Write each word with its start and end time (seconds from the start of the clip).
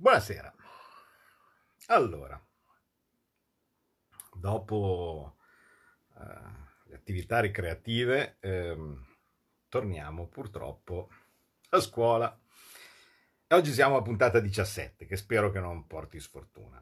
Buonasera. 0.00 0.54
Allora, 1.86 2.40
dopo 4.32 5.38
eh, 6.16 6.22
le 6.84 6.94
attività 6.94 7.40
ricreative, 7.40 8.36
ehm, 8.38 9.06
torniamo 9.68 10.28
purtroppo 10.28 11.10
a 11.70 11.80
scuola. 11.80 12.40
E 13.48 13.54
oggi 13.56 13.72
siamo 13.72 13.96
a 13.96 14.02
puntata 14.02 14.38
17, 14.38 15.04
che 15.04 15.16
spero 15.16 15.50
che 15.50 15.58
non 15.58 15.88
porti 15.88 16.20
sfortuna. 16.20 16.80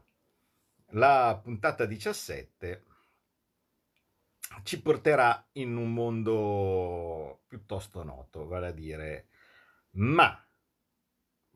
La 0.91 1.39
puntata 1.41 1.85
17 1.85 2.85
ci 4.61 4.79
porterà 4.79 5.43
in 5.53 5.75
un 5.75 5.91
mondo 5.91 7.41
piuttosto 7.47 8.03
noto, 8.03 8.45
vale 8.45 8.67
a 8.67 8.71
dire, 8.71 9.29
ma 9.93 10.46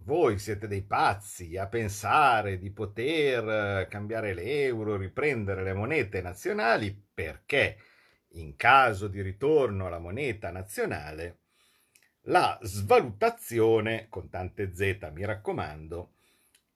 voi 0.04 0.40
siete 0.40 0.68
dei 0.68 0.82
pazzi 0.84 1.58
a 1.58 1.68
pensare 1.68 2.58
di 2.58 2.72
poter 2.72 3.88
cambiare 3.88 4.34
l'euro, 4.34 4.98
riprendere 4.98 5.64
le 5.64 5.74
monete 5.74 6.22
nazionali 6.22 6.92
perché 7.14 7.78
in 8.34 8.56
caso 8.56 9.08
di 9.08 9.22
ritorno 9.22 9.88
alla 9.88 10.00
moneta 10.00 10.52
nazionale 10.52 11.40
la 12.26 12.58
svalutazione, 12.62 14.08
con 14.10 14.30
tante 14.30 14.74
Z 14.76 15.10
mi 15.12 15.26
raccomando, 15.26 16.14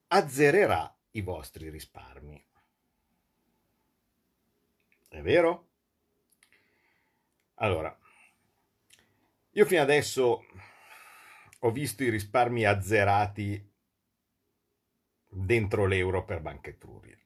azzererà 0.08 0.92
i 1.12 1.20
vostri 1.20 1.68
risparmi. 1.68 2.44
È 5.08 5.20
vero? 5.22 5.68
Allora, 7.54 7.96
io 9.52 9.64
fino 9.64 9.80
adesso 9.80 10.44
ho 11.66 11.72
visto 11.72 12.04
i 12.04 12.10
risparmi 12.10 12.64
azzerati 12.64 13.72
dentro 15.28 15.86
l'euro 15.86 16.24
per 16.24 16.40
Banca 16.40 16.70
Etruria. 16.70 17.18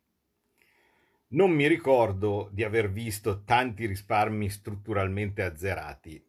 Non 1.33 1.51
mi 1.51 1.67
ricordo 1.69 2.49
di 2.51 2.65
aver 2.65 2.91
visto 2.91 3.45
tanti 3.45 3.85
risparmi 3.85 4.49
strutturalmente 4.49 5.43
azzerati 5.43 6.27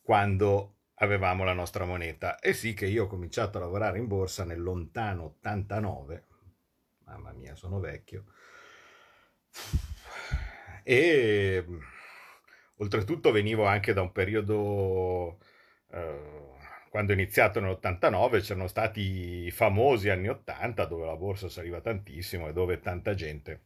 quando 0.00 0.78
avevamo 0.94 1.44
la 1.44 1.52
nostra 1.52 1.84
moneta. 1.84 2.38
E 2.38 2.54
sì 2.54 2.72
che 2.72 2.86
io 2.86 3.04
ho 3.04 3.08
cominciato 3.08 3.58
a 3.58 3.60
lavorare 3.60 3.98
in 3.98 4.06
borsa 4.06 4.44
nel 4.44 4.62
lontano 4.62 5.24
89, 5.24 6.24
mamma 7.04 7.32
mia 7.32 7.54
sono 7.54 7.78
vecchio, 7.78 8.24
e 10.82 11.62
oltretutto 12.76 13.30
venivo 13.32 13.66
anche 13.66 13.92
da 13.92 14.00
un 14.00 14.12
periodo... 14.12 15.38
Eh, 15.90 16.54
quando 16.96 17.12
è 17.12 17.16
iniziato 17.16 17.60
nell'89 17.60 18.40
c'erano 18.40 18.68
stati 18.68 19.44
i 19.44 19.50
famosi 19.50 20.08
anni 20.08 20.28
80 20.28 20.86
dove 20.86 21.04
la 21.04 21.14
borsa 21.14 21.50
saliva 21.50 21.82
tantissimo 21.82 22.48
e 22.48 22.54
dove 22.54 22.80
tanta 22.80 23.12
gente 23.12 23.64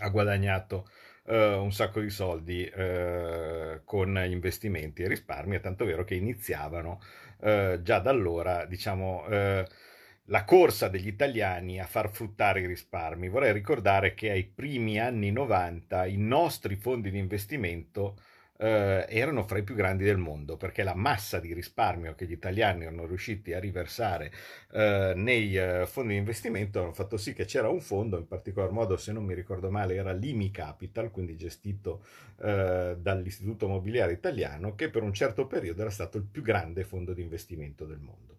ha 0.00 0.10
guadagnato 0.10 0.86
uh, 1.24 1.32
un 1.34 1.72
sacco 1.72 2.00
di 2.00 2.10
soldi 2.10 2.70
uh, 2.70 3.80
con 3.84 4.22
investimenti 4.28 5.02
e 5.02 5.08
risparmi, 5.08 5.56
è 5.56 5.60
tanto 5.60 5.86
vero 5.86 6.04
che 6.04 6.16
iniziavano 6.16 7.00
uh, 7.38 7.80
già 7.80 7.98
da 8.00 8.10
allora, 8.10 8.66
diciamo, 8.66 9.24
la 9.26 10.44
corsa 10.44 10.88
degli 10.88 11.08
italiani 11.08 11.80
a 11.80 11.86
far 11.86 12.10
fruttare 12.10 12.60
i 12.60 12.66
risparmi. 12.66 13.30
Vorrei 13.30 13.54
ricordare 13.54 14.12
che 14.12 14.28
ai 14.28 14.44
primi 14.44 15.00
anni 15.00 15.30
90 15.32 16.04
i 16.04 16.18
nostri 16.18 16.76
fondi 16.76 17.10
di 17.10 17.18
investimento 17.18 18.18
eh, 18.58 19.06
erano 19.08 19.42
fra 19.42 19.58
i 19.58 19.64
più 19.64 19.74
grandi 19.74 20.04
del 20.04 20.16
mondo 20.16 20.56
perché 20.56 20.82
la 20.82 20.94
massa 20.94 21.40
di 21.40 21.52
risparmio 21.52 22.14
che 22.14 22.26
gli 22.26 22.32
italiani 22.32 22.84
erano 22.84 23.06
riusciti 23.06 23.52
a 23.52 23.58
riversare 23.58 24.32
eh, 24.72 25.12
nei 25.16 25.56
eh, 25.56 25.86
fondi 25.86 26.12
di 26.12 26.18
investimento 26.18 26.80
hanno 26.80 26.92
fatto 26.92 27.16
sì 27.16 27.32
che 27.32 27.44
c'era 27.44 27.68
un 27.68 27.80
fondo, 27.80 28.18
in 28.18 28.26
particolar 28.26 28.70
modo 28.70 28.96
se 28.96 29.12
non 29.12 29.24
mi 29.24 29.34
ricordo 29.34 29.70
male 29.70 29.94
era 29.94 30.12
l'IMI 30.12 30.50
Capital, 30.50 31.10
quindi 31.10 31.36
gestito 31.36 32.04
eh, 32.40 32.96
dall'Istituto 32.98 33.68
Mobiliare 33.68 34.12
Italiano, 34.12 34.74
che 34.74 34.90
per 34.90 35.02
un 35.02 35.12
certo 35.12 35.46
periodo 35.46 35.82
era 35.82 35.90
stato 35.90 36.18
il 36.18 36.24
più 36.24 36.42
grande 36.42 36.84
fondo 36.84 37.12
di 37.12 37.22
investimento 37.22 37.84
del 37.84 37.98
mondo. 37.98 38.33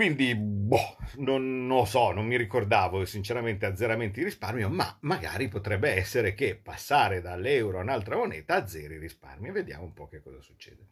Quindi, 0.00 0.34
boh, 0.34 0.96
non, 1.16 1.66
lo 1.66 1.84
so, 1.84 2.10
non 2.12 2.24
mi 2.24 2.38
ricordavo 2.38 3.04
sinceramente 3.04 3.66
azzeramenti 3.66 4.20
di 4.20 4.24
risparmio, 4.24 4.70
ma 4.70 4.96
magari 5.00 5.48
potrebbe 5.48 5.90
essere 5.90 6.32
che 6.32 6.56
passare 6.56 7.20
dall'euro 7.20 7.78
a 7.78 7.82
un'altra 7.82 8.16
moneta 8.16 8.54
azzeri 8.54 8.94
i 8.94 8.98
risparmi. 8.98 9.50
Vediamo 9.50 9.84
un 9.84 9.92
po' 9.92 10.08
che 10.08 10.22
cosa 10.22 10.40
succede. 10.40 10.86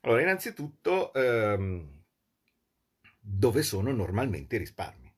Allora, 0.00 0.22
innanzitutto, 0.22 1.14
ehm, 1.14 2.02
dove 3.20 3.62
sono 3.62 3.92
normalmente 3.92 4.56
i 4.56 4.58
risparmi? 4.58 5.14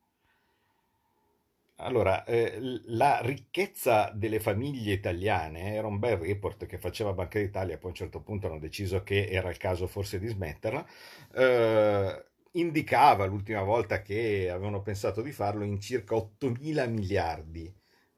Allora, 1.77 2.25
eh, 2.25 2.59
la 2.89 3.21
ricchezza 3.23 4.11
delle 4.15 4.41
famiglie 4.41 4.93
italiane 4.93 5.73
era 5.73 5.87
un 5.87 5.99
bel 5.99 6.19
report 6.19 6.67
che 6.67 6.77
faceva 6.77 7.15
Banca 7.15 7.39
d'Italia, 7.39 7.79
poi 7.79 7.87
a 7.87 7.93
un 7.93 7.97
certo 7.97 8.21
punto 8.21 8.49
hanno 8.49 8.59
deciso 8.59 9.03
che 9.03 9.27
era 9.27 9.49
il 9.49 9.57
caso 9.57 9.87
forse 9.87 10.19
di 10.19 10.29
smetterla. 10.29 10.87
Eh, 11.35 12.25
indicava 12.53 13.25
l'ultima 13.25 13.63
volta 13.63 14.03
che 14.03 14.51
avevano 14.51 14.83
pensato 14.83 15.23
di 15.23 15.33
farlo 15.33 15.65
in 15.65 15.81
circa 15.81 16.15
8 16.15 16.51
mila 16.51 16.87
miliardi 16.87 17.73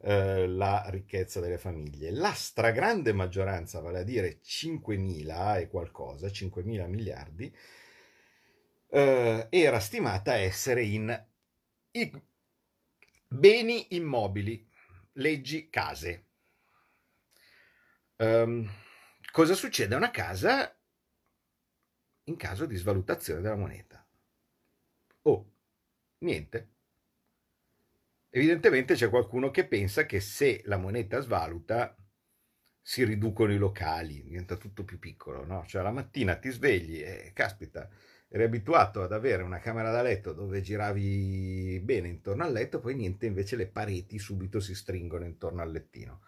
eh, 0.06 0.46
la 0.46 0.84
ricchezza 0.88 1.40
delle 1.40 1.58
famiglie. 1.58 2.10
La 2.10 2.32
stragrande 2.32 3.12
maggioranza, 3.12 3.80
vale 3.80 4.00
a 4.00 4.04
dire 4.04 4.40
5 4.42 4.96
mila 4.96 5.58
e 5.58 5.68
qualcosa, 5.68 6.30
5 6.30 6.62
mila 6.62 6.86
miliardi, 6.86 7.54
eh, 8.90 9.46
era 9.50 9.80
stimata 9.80 10.34
essere 10.34 10.82
in 10.84 11.26
beni 13.28 13.94
immobili, 13.96 14.66
leggi 15.14 15.68
case. 15.70 16.26
Um, 18.16 18.70
cosa 19.32 19.54
succede 19.54 19.94
a 19.94 19.96
una 19.96 20.10
casa 20.10 20.72
in 22.24 22.36
caso 22.36 22.66
di 22.66 22.76
svalutazione 22.76 23.40
della 23.40 23.56
moneta? 23.56 24.03
Oh, 25.26 25.44
niente. 26.18 26.68
Evidentemente 28.30 28.94
c'è 28.94 29.08
qualcuno 29.08 29.50
che 29.50 29.66
pensa 29.66 30.06
che 30.06 30.20
se 30.20 30.62
la 30.64 30.76
moneta 30.76 31.20
svaluta 31.20 31.96
si 32.80 33.04
riducono 33.04 33.52
i 33.52 33.56
locali, 33.56 34.22
diventa 34.22 34.56
tutto 34.56 34.84
più 34.84 34.98
piccolo, 34.98 35.44
no? 35.46 35.64
Cioè 35.66 35.82
la 35.82 35.92
mattina 35.92 36.36
ti 36.36 36.50
svegli 36.50 37.00
e 37.00 37.30
caspita, 37.32 37.88
eri 38.28 38.42
abituato 38.42 39.02
ad 39.02 39.12
avere 39.12 39.42
una 39.42 39.60
camera 39.60 39.90
da 39.90 40.02
letto 40.02 40.32
dove 40.32 40.60
giravi 40.60 41.80
bene 41.82 42.08
intorno 42.08 42.44
al 42.44 42.52
letto, 42.52 42.80
poi 42.80 42.94
niente, 42.96 43.26
invece 43.26 43.56
le 43.56 43.68
pareti 43.68 44.18
subito 44.18 44.60
si 44.60 44.74
stringono 44.74 45.24
intorno 45.24 45.62
al 45.62 45.70
lettino. 45.70 46.22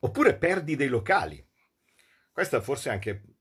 Oppure 0.00 0.36
perdi 0.36 0.76
dei 0.76 0.88
locali. 0.88 1.44
Questa 2.32 2.60
forse 2.62 2.88
anche 2.88 3.22
Mm, 3.22 3.31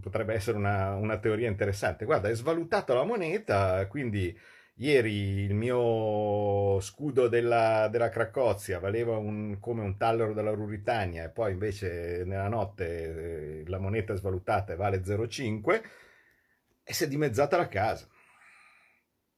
potrebbe 0.00 0.34
essere 0.34 0.56
una, 0.56 0.94
una, 0.94 1.18
teoria 1.18 1.48
interessante. 1.48 2.04
Guarda, 2.04 2.28
è 2.28 2.34
svalutata 2.34 2.94
la 2.94 3.04
moneta, 3.04 3.86
quindi 3.86 4.36
ieri 4.78 5.44
il 5.44 5.54
mio 5.54 6.78
scudo 6.80 7.28
della, 7.28 7.88
della 7.88 8.08
Cracozia 8.10 8.78
valeva 8.78 9.16
un, 9.16 9.58
come 9.58 9.82
un 9.82 9.96
tallero 9.96 10.34
della 10.34 10.50
Ruritania 10.50 11.24
e 11.24 11.30
poi 11.30 11.52
invece 11.52 12.24
nella 12.26 12.48
notte 12.48 13.60
eh, 13.60 13.68
la 13.68 13.78
moneta 13.78 14.12
è 14.12 14.16
svalutata 14.16 14.72
e 14.72 14.76
vale 14.76 14.98
0,5 14.98 15.82
e 16.84 16.92
si 16.92 17.04
è 17.04 17.08
dimezzata 17.08 17.56
la 17.56 17.68
casa. 17.68 18.06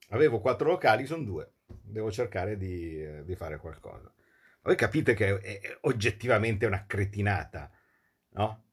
Avevo 0.09 0.39
quattro 0.39 0.69
locali, 0.69 1.05
sono 1.05 1.23
due. 1.23 1.51
Devo 1.65 2.11
cercare 2.11 2.57
di, 2.57 3.01
eh, 3.01 3.23
di 3.25 3.35
fare 3.35 3.57
qualcosa. 3.57 4.11
Voi 4.61 4.75
capite 4.75 5.13
che 5.13 5.39
è, 5.39 5.59
è 5.59 5.77
oggettivamente 5.81 6.65
una 6.65 6.85
cretinata, 6.85 7.71
no? 8.31 8.63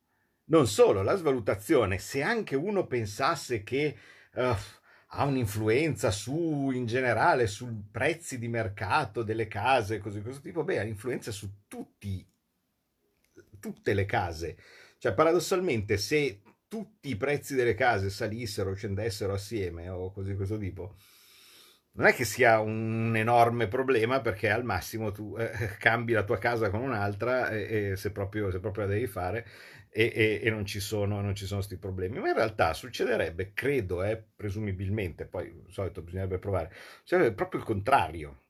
Non 0.49 0.69
solo, 0.69 1.03
la 1.03 1.17
svalutazione, 1.17 1.99
se 1.99 2.23
anche 2.23 2.55
uno 2.55 2.87
pensasse 2.87 3.65
che 3.65 3.97
uh, 4.35 4.55
ha 5.09 5.25
un'influenza 5.25 6.11
su, 6.13 6.71
in 6.73 6.87
generale, 6.87 7.49
sui 7.49 7.83
prezzi 7.91 8.39
di 8.39 8.47
mercato 8.47 9.25
delle 9.25 9.49
case, 9.49 9.99
così 9.99 10.23
questo 10.23 10.43
tipo, 10.43 10.63
beh, 10.63 10.79
ha 10.79 10.85
influenza 10.85 11.33
su 11.33 11.65
tutti, 11.67 12.25
tutte 13.59 13.93
le 13.93 14.05
case. 14.05 14.57
Cioè, 14.99 15.15
paradossalmente, 15.15 15.97
se 15.97 16.43
tutti 16.69 17.09
i 17.09 17.17
prezzi 17.17 17.55
delle 17.55 17.75
case 17.75 18.11
salissero 18.11 18.71
o 18.71 18.75
scendessero 18.75 19.33
assieme 19.33 19.89
o 19.89 20.13
così 20.13 20.35
questo 20.37 20.59
tipo, 20.59 20.97
non 21.97 22.07
è 22.07 22.15
che 22.15 22.25
sia 22.25 22.61
un 22.61 23.15
enorme 23.17 23.69
problema 23.69 24.21
perché 24.21 24.51
al 24.51 24.65
massimo 24.65 25.13
tu 25.13 25.35
eh, 25.39 25.51
cambi 25.79 26.13
la 26.13 26.25
tua 26.25 26.39
casa 26.39 26.71
con 26.71 26.81
un'altra 26.81 27.49
e, 27.51 27.91
e 27.93 27.97
se, 27.97 28.13
proprio, 28.13 28.51
se, 28.51 28.61
proprio, 28.61 28.85
la 28.85 28.93
devi 28.93 29.07
fare 29.07 29.47
e, 29.89 30.41
e, 30.43 30.51
non 30.51 30.67
ci 30.67 30.81
sono 30.81 31.23
questi 31.23 31.79
problemi. 31.79 32.19
Ma 32.21 32.29
in 32.29 32.35
realtà 32.35 32.75
succederebbe, 32.75 33.53
credo, 33.55 34.03
eh, 34.03 34.23
presumibilmente, 34.37 35.27
poi 35.27 35.51
di 35.65 35.73
solito 35.73 36.03
bisognerebbe 36.03 36.39
provare, 36.39 36.71
succederebbe 36.99 37.35
proprio 37.35 37.61
il 37.61 37.67
contrario. 37.67 38.43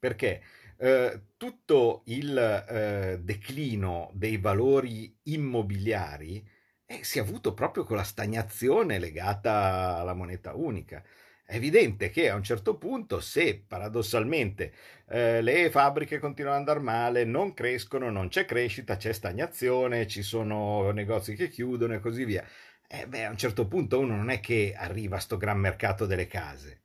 Perché 0.00 0.42
eh, 0.78 1.20
tutto 1.36 2.02
il 2.06 2.36
eh, 2.36 3.20
declino 3.22 4.10
dei 4.14 4.36
valori 4.38 5.16
immobiliari 5.24 6.44
eh, 6.84 7.04
si 7.04 7.18
è 7.18 7.20
avuto 7.20 7.54
proprio 7.54 7.84
con 7.84 7.96
la 7.96 8.02
stagnazione 8.02 8.98
legata 8.98 9.98
alla 9.98 10.14
moneta 10.14 10.54
unica 10.54 11.04
È 11.52 11.56
evidente 11.56 12.08
che 12.08 12.30
a 12.30 12.34
un 12.34 12.42
certo 12.42 12.78
punto, 12.78 13.20
se 13.20 13.62
paradossalmente 13.68 14.72
eh, 15.10 15.42
le 15.42 15.68
fabbriche 15.68 16.18
continuano 16.18 16.54
ad 16.54 16.60
andare 16.60 16.80
male, 16.80 17.24
non 17.24 17.52
crescono, 17.52 18.08
non 18.08 18.28
c'è 18.28 18.46
crescita, 18.46 18.96
c'è 18.96 19.12
stagnazione, 19.12 20.06
ci 20.06 20.22
sono 20.22 20.90
negozi 20.92 21.34
che 21.34 21.48
chiudono 21.48 21.92
e 21.92 22.00
così 22.00 22.24
via, 22.24 22.42
eh, 22.88 23.06
beh, 23.06 23.26
a 23.26 23.28
un 23.28 23.36
certo 23.36 23.66
punto 23.68 23.98
uno 23.98 24.16
non 24.16 24.30
è 24.30 24.40
che 24.40 24.72
arriva 24.74 25.16
a 25.16 25.20
sto 25.20 25.36
gran 25.36 25.58
mercato 25.58 26.06
delle 26.06 26.26
case. 26.26 26.80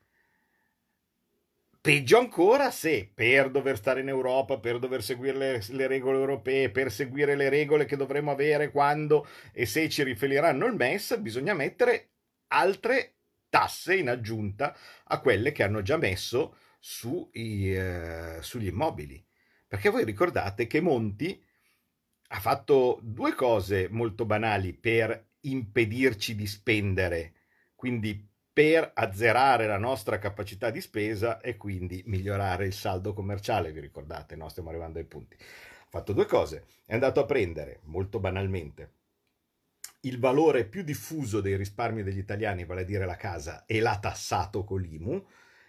Peggio 1.79 2.17
ancora 2.17 2.69
se 2.69 3.09
per 3.13 3.49
dover 3.49 3.77
stare 3.77 4.01
in 4.01 4.09
Europa, 4.09 4.59
per 4.59 4.79
dover 4.79 5.01
seguire 5.01 5.37
le, 5.37 5.61
le, 5.69 5.87
regole 5.87 6.17
europee, 6.17 6.71
per 6.71 6.91
seguire 6.91 7.37
le 7.37 7.47
regole 7.47 7.85
che 7.85 7.95
dovremo 7.95 8.31
avere 8.31 8.71
quando 8.71 9.25
e 9.53 9.65
se 9.65 9.87
ci 9.87 10.03
riferiranno 10.03 10.65
il 10.65 10.73
MES, 10.73 11.17
bisogna 11.21 11.53
mettere 11.53 12.09
altre 12.47 13.16
tasse 13.57 13.95
in 13.95 14.07
aggiunta 14.07 14.75
a 15.05 15.19
quelle 15.19 15.51
che 15.51 15.63
hanno 15.63 15.81
già 15.81 15.97
messo 15.97 16.57
sui, 16.79 17.75
eh, 17.75 18.37
sugli 18.41 18.67
immobili. 18.67 19.25
Perché 19.67 19.89
voi 19.89 20.05
ricordate 20.05 20.67
che 20.67 20.79
Monti 20.79 21.43
ha 22.29 22.39
fatto 22.39 22.99
due 23.01 23.33
cose 23.33 23.87
molto 23.89 24.25
banali 24.25 24.73
per 24.73 25.29
impedirci 25.41 26.35
di 26.35 26.45
spendere, 26.45 27.33
quindi 27.73 28.29
per 28.53 28.91
azzerare 28.93 29.65
la 29.65 29.77
nostra 29.79 30.19
capacità 30.19 30.69
di 30.69 30.81
spesa 30.81 31.41
e 31.41 31.57
quindi 31.57 32.03
migliorare 32.05 32.67
il 32.67 32.73
saldo 32.73 33.13
commerciale, 33.13 33.71
vi 33.71 33.79
ricordate, 33.79 34.35
no? 34.35 34.49
stiamo 34.49 34.69
arrivando 34.69 34.99
ai 34.99 35.05
punti. 35.05 35.35
Ha 35.35 35.89
fatto 35.89 36.13
due 36.13 36.25
cose, 36.27 36.65
è 36.85 36.93
andato 36.93 37.19
a 37.19 37.25
prendere, 37.25 37.79
molto 37.85 38.19
banalmente, 38.19 38.91
il 40.01 40.19
valore 40.19 40.65
più 40.65 40.83
diffuso 40.83 41.41
dei 41.41 41.55
risparmi 41.55 42.03
degli 42.03 42.17
italiani, 42.17 42.65
vale 42.65 42.81
a 42.81 42.85
dire 42.85 43.05
la 43.05 43.15
casa, 43.15 43.65
e 43.65 43.79
l'ha 43.79 43.97
tassato 43.99 44.63
con 44.63 44.81
l'IMU, 44.81 45.25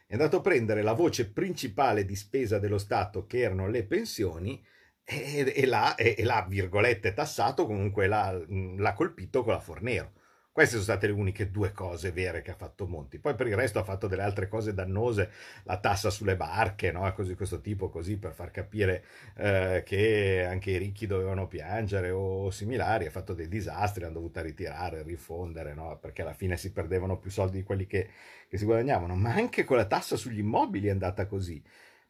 è 0.06 0.14
andato 0.14 0.38
a 0.38 0.40
prendere 0.40 0.82
la 0.82 0.92
voce 0.92 1.30
principale 1.30 2.04
di 2.04 2.16
spesa 2.16 2.58
dello 2.58 2.78
Stato, 2.78 3.26
che 3.26 3.40
erano 3.40 3.69
le 3.69 3.84
pensioni, 3.84 4.64
e, 5.04 5.52
e, 5.54 5.66
l'ha, 5.66 5.94
e, 5.94 6.14
e 6.19 6.25
l'ha, 6.25 6.46
virgolette, 6.48 7.14
tassato, 7.14 7.66
comunque 7.66 8.06
l'ha, 8.06 8.38
l'ha 8.48 8.92
colpito 8.92 9.42
con 9.42 9.52
la 9.52 9.60
Fornero. 9.60 10.12
Queste 10.58 10.75
sono 10.75 10.88
state 10.90 11.06
le 11.06 11.12
uniche 11.12 11.52
due 11.52 11.70
cose 11.70 12.10
vere 12.10 12.43
che 12.43 12.50
ha 12.50 12.56
fatto 12.56 12.84
Monti. 12.84 13.20
Poi 13.20 13.37
per 13.37 13.46
il 13.46 13.55
resto 13.55 13.78
ha 13.78 13.84
fatto 13.84 14.08
delle 14.08 14.22
altre 14.22 14.49
cose 14.49 14.75
dannose, 14.75 15.31
la 15.62 15.78
tassa 15.78 16.10
sulle 16.10 16.34
barche, 16.34 16.90
no? 16.90 17.12
cose 17.12 17.28
di 17.28 17.37
questo 17.37 17.60
tipo, 17.60 17.88
così 17.88 18.19
per 18.19 18.32
far 18.32 18.50
capire 18.50 19.05
eh, 19.37 19.84
che 19.87 20.44
anche 20.44 20.72
i 20.72 20.76
ricchi 20.76 21.06
dovevano 21.06 21.46
piangere 21.46 22.10
o 22.10 22.50
similari. 22.50 23.06
Ha 23.06 23.10
fatto 23.12 23.34
dei 23.34 23.46
disastri, 23.46 24.02
hanno 24.02 24.14
dovuto 24.14 24.43
ritirare, 24.43 25.05
rifondere, 25.05 25.75
no? 25.75 25.96
perché 26.00 26.22
alla 26.22 26.34
fine 26.34 26.56
si 26.56 26.72
perdevano 26.72 27.19
più 27.19 27.31
soldi 27.31 27.58
di 27.58 27.62
quelli 27.62 27.87
che, 27.87 28.08
che 28.49 28.58
si 28.58 28.64
guadagnavano. 28.64 29.14
Ma 29.14 29.32
anche 29.32 29.62
con 29.62 29.76
la 29.76 29.87
tassa 29.87 30.16
sugli 30.16 30.40
immobili 30.40 30.88
è 30.88 30.90
andata 30.90 31.26
così. 31.26 31.62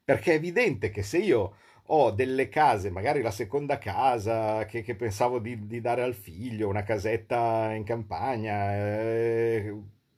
Perché 0.02 0.32
è 0.32 0.36
evidente 0.36 0.88
che 0.88 1.02
se 1.02 1.18
io 1.18 1.54
ho 1.90 2.10
delle 2.10 2.48
case, 2.48 2.90
magari 2.90 3.22
la 3.22 3.30
seconda 3.30 3.78
casa 3.78 4.66
che, 4.66 4.82
che 4.82 4.94
pensavo 4.94 5.38
di, 5.38 5.66
di, 5.66 5.80
dare 5.80 6.02
al 6.02 6.14
figlio, 6.14 6.68
una 6.68 6.82
casetta 6.82 7.72
in 7.72 7.84
campagna, 7.84 8.74
eh, 8.74 9.74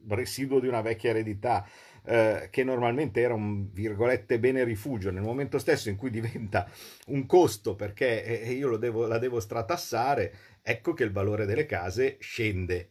residuo 0.09 0.59
di 0.59 0.67
una 0.67 0.81
vecchia 0.81 1.11
eredità, 1.11 1.67
eh, 2.05 2.49
che 2.51 2.65
normalmente 2.65 3.21
era 3.21 3.35
un 3.35 3.71
virgolette 3.73 4.41
bene 4.41 4.65
rifugio, 4.65 5.11
nel 5.13 5.23
momento 5.23 5.59
stesso 5.59 5.89
in 5.91 5.97
cui 5.97 6.11
diventa 6.11 6.69
un 7.09 7.27
costo 7.27 7.77
perché 7.77 8.25
eh, 8.25 8.53
io 8.53 8.77
devo, 8.77 9.07
la 9.07 9.19
devo 9.19 9.39
stratassare, 9.39 10.35
ecco 10.63 10.93
che 10.93 11.05
il 11.05 11.13
valore 11.13 11.47
delle 11.47 11.67
case 11.67 12.17
scende. 12.19 12.91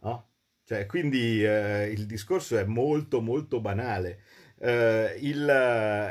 No? 0.00 0.26
Cioè, 0.64 0.86
quindi 0.86 1.44
eh, 1.44 1.86
il 1.86 2.04
discorso 2.06 2.58
è 2.58 2.64
molto 2.64 3.20
molto 3.20 3.60
banale 3.60 4.20
eh, 4.60 5.16
il, 5.20 6.10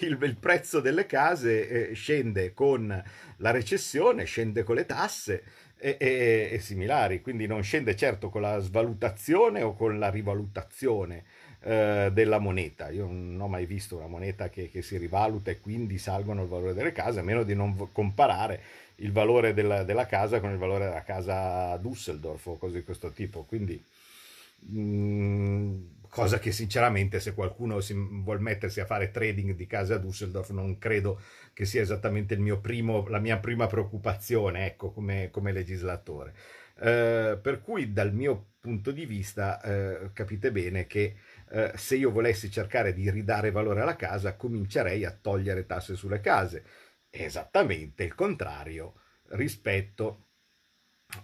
il, 0.00 0.18
il, 0.20 0.36
prezzo 0.36 0.80
delle 0.80 1.06
case 1.06 1.90
eh, 1.90 1.94
scende 1.94 2.52
con 2.52 3.02
la 3.38 3.50
recessione, 3.50 4.24
scende 4.24 4.62
con 4.62 4.76
le 4.76 4.86
tasse 4.86 5.42
e, 5.78 5.96
e, 5.98 6.48
e, 6.52 6.58
similari, 6.58 7.20
quindi 7.20 7.46
non 7.46 7.62
scende 7.62 7.94
certo 7.96 8.30
con 8.30 8.40
la 8.40 8.58
svalutazione 8.58 9.62
o 9.62 9.74
con 9.74 9.98
la 9.98 10.10
rivalutazione 10.10 11.24
eh, 11.60 12.10
della 12.12 12.38
moneta. 12.38 12.90
Io 12.90 13.06
non 13.06 13.38
ho 13.40 13.48
mai 13.48 13.66
visto 13.66 13.96
una 13.96 14.06
moneta 14.06 14.48
che, 14.48 14.70
che, 14.70 14.82
si 14.82 14.96
rivaluta 14.96 15.50
e 15.50 15.60
quindi 15.60 15.98
salgono 15.98 16.42
il 16.42 16.48
valore 16.48 16.74
delle 16.74 16.92
case, 16.92 17.20
a 17.20 17.22
meno 17.22 17.42
di 17.42 17.54
non 17.54 17.90
comparare 17.92 18.60
il 18.96 19.12
valore 19.12 19.52
della, 19.52 19.82
della 19.82 20.06
casa 20.06 20.40
con 20.40 20.50
il 20.50 20.58
valore 20.58 20.86
della 20.86 21.02
casa 21.02 21.72
a 21.72 21.76
Düsseldorf 21.76 22.46
o 22.46 22.56
cose 22.56 22.78
di 22.78 22.84
questo 22.84 23.10
tipo. 23.10 23.42
Quindi 23.42 23.82
mm, 24.64 25.84
cosa 26.08 26.38
che 26.38 26.50
sinceramente 26.52 27.20
se 27.20 27.34
qualcuno 27.34 27.80
si 27.80 27.94
vuol 27.94 28.40
mettersi 28.40 28.80
a 28.80 28.86
fare 28.86 29.10
trading 29.10 29.54
di 29.54 29.66
casa 29.66 29.96
a 29.96 29.98
Düsseldorf 29.98 30.50
non 30.50 30.78
credo 30.78 31.20
che 31.52 31.64
sia 31.64 31.82
esattamente 31.82 32.36
primo, 32.58 33.06
la 33.08 33.18
mia 33.18 33.38
prima 33.38 33.66
preoccupazione, 33.66 34.66
ecco, 34.66 34.92
come, 34.92 35.30
come 35.30 35.52
legislatore. 35.52 36.34
Eh, 36.78 37.38
per 37.40 37.60
cui 37.60 37.92
dal 37.92 38.12
mio 38.14 38.52
punto 38.60 38.90
di 38.90 39.06
vista 39.06 39.60
eh, 39.62 40.10
capite 40.12 40.52
bene 40.52 40.86
che 40.86 41.16
eh, 41.50 41.72
se 41.74 41.96
io 41.96 42.10
volessi 42.10 42.50
cercare 42.50 42.92
di 42.92 43.10
ridare 43.10 43.50
valore 43.50 43.80
alla 43.80 43.96
casa 43.96 44.36
comincerei 44.36 45.04
a 45.04 45.12
togliere 45.12 45.66
tasse 45.66 45.96
sulle 45.96 46.20
case, 46.20 46.64
esattamente 47.10 48.04
il 48.04 48.14
contrario 48.14 48.94
rispetto 49.30 50.25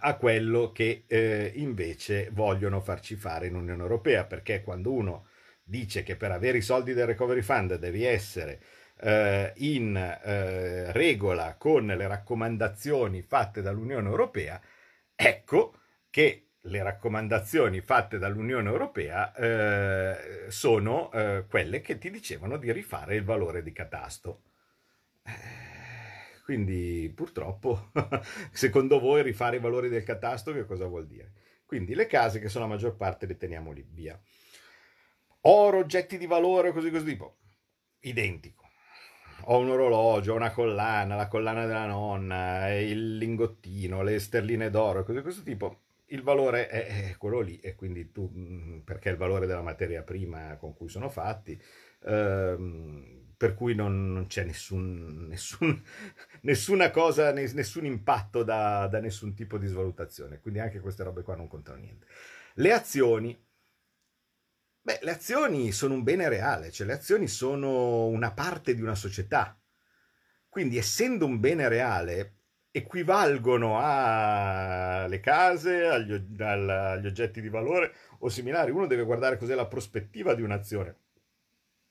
a 0.04 0.16
quello 0.16 0.72
che 0.72 1.04
eh, 1.06 1.52
invece 1.56 2.28
vogliono 2.32 2.80
farci 2.80 3.14
fare 3.16 3.46
in 3.46 3.54
Unione 3.54 3.82
Europea, 3.82 4.24
perché 4.24 4.62
quando 4.62 4.92
uno 4.92 5.26
dice 5.62 6.02
che 6.02 6.16
per 6.16 6.32
avere 6.32 6.58
i 6.58 6.62
soldi 6.62 6.92
del 6.92 7.06
Recovery 7.06 7.42
Fund 7.42 7.76
devi 7.76 8.04
essere 8.04 8.60
eh, 9.00 9.52
in 9.56 9.96
eh, 9.96 10.92
regola 10.92 11.54
con 11.56 11.86
le 11.86 12.06
raccomandazioni 12.06 13.22
fatte 13.22 13.62
dall'Unione 13.62 14.08
Europea, 14.08 14.60
ecco 15.14 15.78
che 16.10 16.46
le 16.66 16.82
raccomandazioni 16.82 17.80
fatte 17.80 18.18
dall'Unione 18.18 18.68
Europea 18.68 19.34
eh, 19.34 20.46
sono 20.48 21.10
eh, 21.12 21.44
quelle 21.48 21.80
che 21.80 21.98
ti 21.98 22.10
dicevano 22.10 22.56
di 22.56 22.70
rifare 22.72 23.16
il 23.16 23.24
valore 23.24 23.62
di 23.62 23.72
catasto. 23.72 24.42
Eh, 26.42 26.44
quindi 26.44 27.12
purtroppo, 27.14 27.90
secondo 28.52 28.98
voi, 28.98 29.22
rifare 29.22 29.56
i 29.56 29.60
valori 29.60 29.88
del 29.88 30.02
catasto 30.02 30.52
che 30.52 30.66
cosa 30.66 30.86
vuol 30.86 31.06
dire? 31.06 31.32
Quindi 31.64 31.94
le 31.94 32.06
case 32.06 32.38
che 32.38 32.48
sono 32.48 32.66
la 32.66 32.72
maggior 32.72 32.96
parte 32.96 33.26
le 33.26 33.36
teniamo 33.36 33.72
lì, 33.72 33.86
via. 33.88 34.20
Oro, 35.42 35.78
oggetti 35.78 36.18
di 36.18 36.26
valore, 36.26 36.72
così 36.72 36.90
così 36.90 37.04
tipo. 37.06 37.38
Identico. 38.00 38.68
Ho 39.46 39.58
un 39.58 39.70
orologio, 39.70 40.34
una 40.34 40.52
collana, 40.52 41.16
la 41.16 41.26
collana 41.26 41.66
della 41.66 41.86
nonna, 41.86 42.72
il 42.74 43.16
lingottino, 43.16 44.02
le 44.02 44.20
sterline 44.20 44.70
d'oro, 44.70 45.02
così 45.04 45.20
questo 45.22 45.42
tipo. 45.42 45.80
Il 46.06 46.22
valore 46.22 46.68
è, 46.68 47.16
quello 47.16 47.40
lì 47.40 47.58
e 47.58 47.74
quindi 47.74 48.12
tu, 48.12 48.30
mm, 48.32 48.80
perché 48.80 49.08
il 49.08 49.16
valore 49.16 49.46
della 49.46 49.62
materia 49.62 50.02
prima 50.02 50.56
con 50.56 50.74
cui 50.74 50.88
sono 50.88 51.08
fatti, 51.08 51.60
ehm, 52.04 53.21
per 53.42 53.54
cui 53.54 53.74
non, 53.74 54.12
non 54.12 54.28
c'è 54.28 54.44
nessun, 54.44 55.26
nessun, 55.26 55.82
nessuna 56.42 56.92
cosa, 56.92 57.32
nessun 57.32 57.84
impatto 57.84 58.44
da, 58.44 58.86
da, 58.86 59.00
nessun 59.00 59.34
tipo 59.34 59.58
di 59.58 59.66
svalutazione, 59.66 60.38
quindi 60.38 60.60
anche 60.60 60.78
queste 60.78 61.02
robe 61.02 61.22
qua 61.22 61.34
non 61.34 61.48
contano 61.48 61.78
niente. 61.78 62.06
Le 62.54 62.72
azioni, 62.72 63.36
beh, 64.80 65.00
le 65.02 65.10
azioni 65.10 65.72
sono 65.72 65.94
un 65.94 66.04
bene 66.04 66.28
reale, 66.28 66.70
cioè 66.70 66.86
le 66.86 66.92
azioni 66.92 67.26
sono 67.26 68.06
una 68.06 68.30
parte 68.30 68.76
di 68.76 68.80
una 68.80 68.94
società, 68.94 69.60
quindi 70.48 70.78
essendo 70.78 71.26
un 71.26 71.40
bene 71.40 71.68
reale 71.68 72.36
equivalgono 72.70 73.80
alle 73.82 75.18
case, 75.18 75.84
agli, 75.88 76.12
agli 76.40 77.06
oggetti 77.06 77.40
di 77.40 77.48
valore 77.48 77.92
o 78.20 78.28
similari, 78.28 78.70
uno 78.70 78.86
deve 78.86 79.02
guardare 79.02 79.36
cos'è 79.36 79.56
la 79.56 79.66
prospettiva 79.66 80.32
di 80.32 80.42
un'azione. 80.42 80.96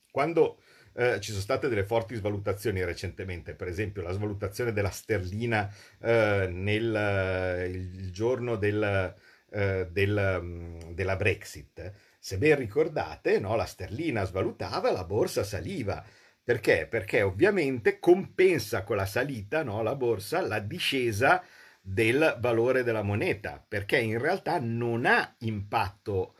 Quando 0.09 0.61
eh, 0.93 1.19
ci 1.19 1.31
sono 1.31 1.41
state 1.41 1.69
delle 1.69 1.85
forti 1.85 2.15
svalutazioni 2.15 2.83
recentemente, 2.83 3.53
per 3.53 3.67
esempio 3.67 4.01
la 4.01 4.11
svalutazione 4.11 4.73
della 4.73 4.89
sterlina 4.89 5.73
eh, 5.99 6.47
nel 6.51 6.95
eh, 6.95 7.65
il 7.67 8.11
giorno 8.11 8.55
del, 8.55 9.15
eh, 9.49 9.87
del, 9.89 10.39
mm, 10.41 10.79
della 10.91 11.15
Brexit. 11.15 11.91
Se 12.19 12.37
ben 12.37 12.57
ricordate, 12.57 13.39
no, 13.39 13.55
la 13.55 13.65
sterlina 13.65 14.23
svalutava, 14.25 14.91
la 14.91 15.03
borsa 15.03 15.43
saliva. 15.43 16.03
Perché? 16.43 16.87
Perché 16.89 17.21
ovviamente 17.21 17.99
compensa 17.99 18.83
con 18.83 18.97
la 18.97 19.05
salita, 19.05 19.63
no, 19.63 19.81
la 19.83 19.95
borsa, 19.95 20.41
la 20.41 20.59
discesa 20.59 21.43
del 21.81 22.37
valore 22.39 22.83
della 22.83 23.01
moneta, 23.01 23.63
perché 23.65 23.97
in 23.99 24.19
realtà 24.19 24.59
non 24.59 25.05
ha 25.05 25.35
impatto 25.39 26.35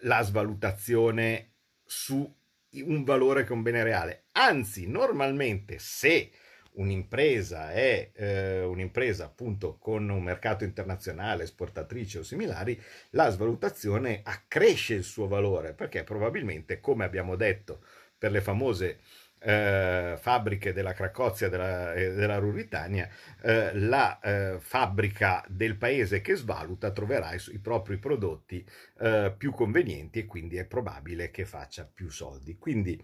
la 0.00 0.22
svalutazione 0.22 1.52
su 1.84 2.34
un 2.82 3.04
valore 3.04 3.44
che 3.44 3.52
un 3.52 3.62
bene 3.62 3.82
reale. 3.82 4.24
Anzi, 4.32 4.86
normalmente 4.86 5.78
se 5.78 6.30
un'impresa 6.76 7.72
è 7.72 8.10
eh, 8.14 8.62
un'impresa 8.62 9.24
appunto 9.24 9.76
con 9.78 10.08
un 10.08 10.22
mercato 10.22 10.64
internazionale, 10.64 11.44
esportatrice 11.44 12.18
o 12.18 12.22
similari, 12.22 12.80
la 13.10 13.30
svalutazione 13.30 14.20
accresce 14.22 14.94
il 14.94 15.04
suo 15.04 15.26
valore 15.26 15.72
perché 15.72 16.04
probabilmente, 16.04 16.80
come 16.80 17.04
abbiamo 17.04 17.36
detto 17.36 17.82
per 18.18 18.30
le 18.30 18.40
famose 18.40 18.98
eh, 19.46 20.16
fabbriche 20.18 20.72
della 20.72 20.92
Cracozia 20.92 21.46
e 21.46 21.50
della, 21.50 21.92
della 21.92 22.38
Ruritania, 22.38 23.08
eh, 23.42 23.78
la 23.78 24.18
eh, 24.18 24.56
fabbrica 24.58 25.44
del 25.48 25.76
paese 25.76 26.20
che 26.20 26.34
svaluta 26.34 26.90
troverà 26.90 27.32
i, 27.32 27.40
i 27.52 27.58
propri 27.60 27.98
prodotti 27.98 28.66
eh, 28.98 29.32
più 29.36 29.52
convenienti 29.52 30.18
e 30.18 30.26
quindi 30.26 30.56
è 30.56 30.64
probabile 30.64 31.30
che 31.30 31.44
faccia 31.44 31.88
più 31.92 32.10
soldi. 32.10 32.58
Quindi 32.58 33.00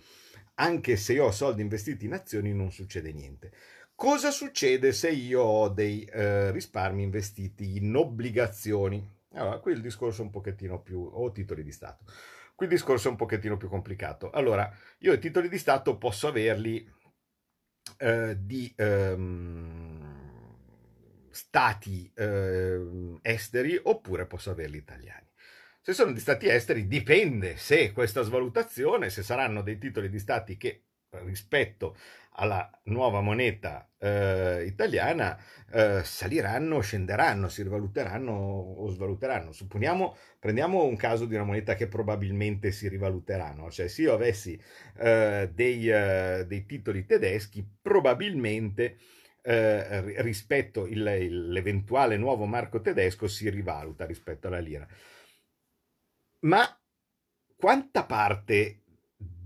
anche 0.55 0.97
se 0.97 1.13
io 1.13 1.27
ho 1.27 1.31
soldi 1.31 1.63
investiti 1.63 2.07
in 2.07 2.13
azioni 2.13 2.53
non 2.53 2.73
succede 2.73 3.13
niente. 3.13 3.53
Cosa 3.95 4.33
succede 4.33 4.93
se 4.93 5.11
io 5.11 5.43
ho 5.43 5.69
dei 5.69 6.03
eh, 6.05 6.51
risparmi 6.51 7.05
investiti 7.05 7.77
in 7.77 7.95
obbligazioni? 7.95 9.09
Allora, 9.35 9.59
qui 9.61 9.73
il 9.73 9.81
discorso 9.81 10.23
è 10.23 10.25
un 10.25 10.31
pochettino 10.31 10.81
più, 10.83 11.01
o 11.01 11.31
titoli 11.31 11.63
di 11.63 11.71
Stato. 11.71 12.05
Qui 12.55 12.67
il 12.67 12.73
discorso 12.73 13.09
è 13.09 13.11
un 13.11 13.17
pochettino 13.17 13.57
più 13.57 13.69
complicato. 13.69 14.31
Allora, 14.31 14.71
io 14.99 15.13
i 15.13 15.19
titoli 15.19 15.49
di 15.49 15.59
Stato 15.59 15.97
posso 15.99 16.29
averli 16.29 16.89
eh, 17.99 18.37
di 18.39 18.73
ehm, 18.77 20.03
stati 21.31 22.11
eh, 22.15 23.19
esteri 23.23 23.81
oppure 23.83 24.27
posso 24.27 24.51
averli 24.51 24.77
italiani. 24.77 25.31
Se 25.81 25.93
sono 25.95 26.13
di 26.13 26.21
stati 26.21 26.49
esteri 26.49 26.87
dipende 26.87 27.57
se 27.57 27.93
questa 27.93 28.23
svalutazione, 28.23 29.11
se 29.11 29.25
saranno 29.25 29.63
dei 29.63 29.79
titoli 29.79 30.09
di 30.09 30.21
stati 30.21 30.57
che 30.57 30.85
rispetto 31.21 31.97
alla 32.37 32.71
nuova 32.85 33.21
moneta 33.21 33.91
eh, 33.99 34.65
italiana 34.67 35.39
eh, 35.71 36.01
saliranno, 36.03 36.81
scenderanno, 36.81 37.49
si 37.49 37.63
rivaluteranno 37.63 38.33
o 38.33 38.89
svaluteranno. 38.89 39.53
Supponiamo, 39.53 40.17
prendiamo 40.39 40.85
un 40.85 40.97
caso 40.97 41.27
di 41.27 41.35
una 41.35 41.45
moneta 41.45 41.75
che 41.75 41.89
probabilmente 41.89 42.73
si 42.73 42.89
rivaluteranno, 42.89 43.71
cioè 43.71 43.89
se 43.89 44.03
io 44.03 44.15
avessi 44.15 44.61
eh, 44.99 45.51
dei, 45.53 45.91
eh, 45.91 46.45
dei, 46.47 46.65
titoli 46.65 47.05
tedeschi, 47.05 47.67
probabilmente 47.83 48.97
eh, 49.43 50.23
rispetto 50.23 50.87
il, 50.87 51.03
l'eventuale 51.51 52.17
nuovo 52.17 52.47
marco 52.47 52.81
tedesco 52.81 53.29
si 53.29 53.51
rivaluta 53.51 54.07
rispetto 54.07 54.47
alla 54.47 54.61
lira. 54.61 54.87
Ma 56.41 56.65
quanta 57.57 58.05
parte 58.05 58.82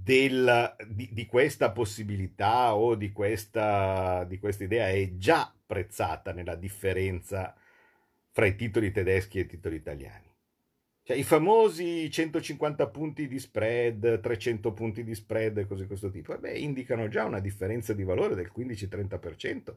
del, 0.07 0.77
di, 0.87 1.09
di, 1.11 1.27
questa 1.27 1.73
possibilità 1.73 2.77
o 2.77 2.95
di 2.95 3.11
questa, 3.11 4.23
di 4.23 4.39
questa 4.39 4.63
idea 4.63 4.89
è 4.89 5.17
già 5.17 5.53
prezzata 5.67 6.33
nella 6.33 6.55
differenza 6.55 7.53
fra 8.31 8.47
i 8.47 8.55
titoli 8.55 8.93
tedeschi 8.93 9.39
e 9.39 9.41
i 9.41 9.47
titoli 9.47 9.75
italiani? 9.75 10.33
Cioè, 11.03 11.17
i 11.17 11.25
famosi 11.25 12.09
150 12.09 12.87
punti 12.87 13.27
di 13.27 13.41
spread, 13.41 14.21
300 14.21 14.73
punti 14.73 15.03
di 15.03 15.13
spread 15.13 15.59
e 15.59 15.67
cose 15.67 15.83
di 15.83 15.89
questo 15.89 16.09
tipo, 16.11 16.35
eh 16.35 16.39
beh, 16.39 16.57
indicano 16.57 17.09
già 17.09 17.25
una 17.25 17.41
differenza 17.41 17.93
di 17.93 18.05
valore 18.05 18.37
del 18.37 18.53
15-30%, 18.57 19.75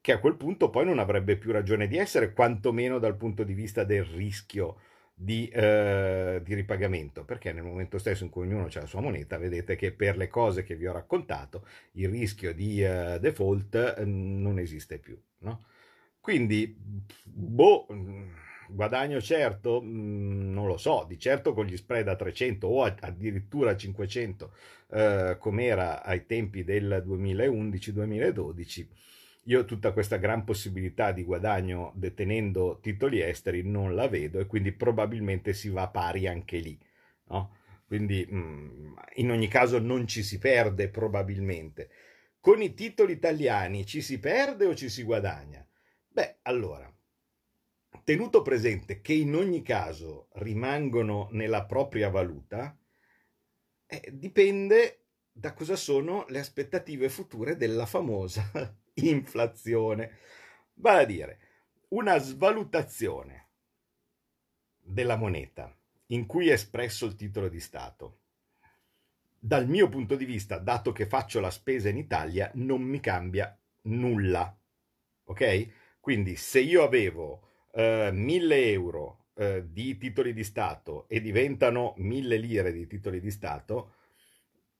che 0.00 0.12
a 0.12 0.18
quel 0.18 0.36
punto 0.36 0.70
poi 0.70 0.86
non 0.86 0.98
avrebbe 0.98 1.36
più 1.36 1.52
ragione 1.52 1.86
di 1.86 1.98
essere, 1.98 2.32
quantomeno 2.32 2.98
dal 2.98 3.16
punto 3.16 3.44
di 3.44 3.52
vista 3.52 3.84
del 3.84 4.04
rischio 4.04 4.78
di, 5.18 5.48
eh, 5.48 6.42
di, 6.44 6.54
ripagamento, 6.54 7.24
perché 7.24 7.50
nel 7.54 7.64
momento 7.64 7.96
stesso 7.96 8.22
in 8.24 8.30
cui 8.30 8.46
ognuno 8.46 8.66
ha 8.66 8.80
la 8.80 8.86
sua 8.86 9.00
moneta, 9.00 9.38
vedete 9.38 9.74
che 9.74 9.90
per 9.92 10.18
le 10.18 10.28
cose 10.28 10.62
che 10.62 10.76
vi 10.76 10.86
ho 10.86 10.92
raccontato 10.92 11.66
il 11.92 12.10
rischio 12.10 12.52
di 12.52 12.84
eh, 12.84 13.18
default 13.18 13.94
eh, 13.96 14.04
non 14.04 14.58
esiste 14.58 14.98
più. 14.98 15.18
No? 15.38 15.64
Quindi, 16.20 16.76
boh, 17.24 17.86
guadagno 18.68 19.18
certo, 19.22 19.80
mm, 19.82 20.52
non 20.52 20.66
lo 20.66 20.76
so, 20.76 21.06
di 21.08 21.18
certo 21.18 21.54
con 21.54 21.64
gli 21.64 21.76
spread 21.78 22.08
a 22.08 22.16
300 22.16 22.66
o 22.66 22.82
addirittura 22.82 23.70
a 23.70 23.76
500, 23.76 24.52
eh, 24.90 25.36
come 25.38 25.64
era 25.64 26.04
ai 26.04 26.26
tempi 26.26 26.62
del 26.62 27.02
2011-2012 27.06 28.86
io 29.46 29.64
tutta 29.64 29.92
questa 29.92 30.16
gran 30.16 30.44
possibilità 30.44 31.12
di 31.12 31.22
guadagno 31.22 31.92
detenendo 31.94 32.78
titoli 32.80 33.20
esteri 33.20 33.62
non 33.62 33.94
la 33.94 34.08
vedo 34.08 34.40
e 34.40 34.46
quindi 34.46 34.72
probabilmente 34.72 35.52
si 35.52 35.68
va 35.68 35.88
pari 35.88 36.26
anche 36.26 36.58
lì. 36.58 36.78
No? 37.28 37.56
Quindi 37.86 38.26
mm, 38.28 38.94
in 39.16 39.30
ogni 39.30 39.46
caso 39.48 39.78
non 39.78 40.06
ci 40.06 40.22
si 40.22 40.38
perde 40.38 40.88
probabilmente. 40.88 41.90
Con 42.40 42.60
i 42.60 42.74
titoli 42.74 43.12
italiani 43.12 43.86
ci 43.86 44.00
si 44.00 44.18
perde 44.18 44.66
o 44.66 44.74
ci 44.74 44.88
si 44.88 45.02
guadagna? 45.04 45.64
Beh, 46.08 46.38
allora, 46.42 46.92
tenuto 48.02 48.42
presente 48.42 49.00
che 49.00 49.12
in 49.12 49.34
ogni 49.34 49.62
caso 49.62 50.28
rimangono 50.34 51.28
nella 51.32 51.64
propria 51.66 52.08
valuta, 52.08 52.76
eh, 53.86 54.10
dipende 54.12 55.04
da 55.30 55.52
cosa 55.52 55.76
sono 55.76 56.24
le 56.28 56.40
aspettative 56.40 57.08
future 57.08 57.56
della 57.56 57.86
famosa 57.86 58.50
inflazione. 58.96 60.18
Vale 60.74 61.02
a 61.02 61.06
dire, 61.06 61.38
una 61.88 62.18
svalutazione 62.18 63.48
della 64.80 65.16
moneta 65.16 65.74
in 66.08 66.26
cui 66.26 66.48
è 66.48 66.52
espresso 66.52 67.06
il 67.06 67.16
titolo 67.16 67.48
di 67.48 67.60
Stato. 67.60 68.18
Dal 69.38 69.68
mio 69.68 69.88
punto 69.88 70.16
di 70.16 70.24
vista, 70.24 70.58
dato 70.58 70.92
che 70.92 71.06
faccio 71.06 71.40
la 71.40 71.50
spesa 71.50 71.88
in 71.88 71.96
Italia, 71.96 72.50
non 72.54 72.82
mi 72.82 73.00
cambia 73.00 73.56
nulla. 73.82 74.56
Ok? 75.24 75.68
Quindi 76.00 76.36
se 76.36 76.60
io 76.60 76.82
avevo 76.82 77.48
eh, 77.72 78.10
1000 78.12 78.70
euro 78.70 79.26
eh, 79.34 79.64
di 79.70 79.98
titoli 79.98 80.32
di 80.32 80.44
Stato 80.44 81.06
e 81.08 81.20
diventano 81.20 81.94
1000 81.98 82.36
lire 82.36 82.72
di 82.72 82.86
titoli 82.86 83.20
di 83.20 83.30
Stato, 83.30 83.95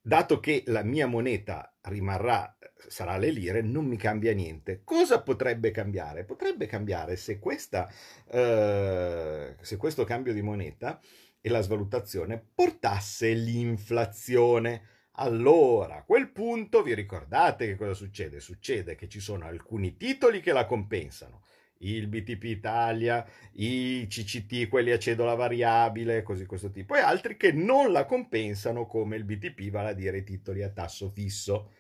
dato 0.07 0.39
che 0.39 0.63
la 0.67 0.85
mia 0.85 1.09
moneta 1.09 1.75
rimarrà, 1.83 2.57
sarà 2.87 3.17
le 3.17 3.31
lire, 3.31 3.61
non 3.61 3.87
mi 3.87 3.97
cambia 3.97 4.33
niente. 4.33 4.83
Cosa 4.85 5.21
potrebbe 5.21 5.73
cambiare? 5.73 6.25
Potrebbe 6.25 6.67
cambiare 6.67 7.17
se, 7.17 7.41
questa, 7.41 7.91
eh, 8.31 9.57
se 9.61 9.77
questo 9.77 10.05
cambio 10.05 10.33
di 10.33 10.43
moneta 10.43 11.01
e 11.41 11.49
la 11.49 11.61
svalutazione 11.61 12.41
portasse 12.55 13.33
l'inflazione. 13.33 14.83
Allora, 15.19 15.97
a 15.97 16.05
quel 16.05 16.31
punto 16.31 16.85
vi 16.85 16.95
ricordate 16.95 17.67
che 17.67 17.75
cosa 17.75 17.95
succede? 17.95 18.39
Succede 18.39 18.95
che 18.95 19.09
ci 19.09 19.19
sono 19.19 19.45
alcuni 19.45 19.97
titoli 19.97 20.41
che 20.41 20.53
la 20.53 20.67
compensano 20.67 21.43
il 21.79 22.07
BTP 22.07 22.45
Italia, 22.45 23.27
i 23.53 24.07
CCT, 24.09 24.69
quelli 24.69 24.93
a 24.93 24.99
cedola 24.99 25.35
variabile, 25.35 26.23
così 26.23 26.47
questo 26.47 26.71
tipo, 26.71 26.95
e 26.95 27.01
altri 27.01 27.37
che 27.37 27.53
non 27.53 27.93
la 27.93 28.05
compensano 28.05 28.87
come 28.87 29.17
il 29.17 29.25
BTP, 29.25 29.71
vale 29.71 29.91
a 29.91 29.95
dire 29.95 30.19
i 30.19 30.25
titoli 30.25 30.63
a 30.63 30.71
tasso 30.71 31.11
fisso. 31.11 31.73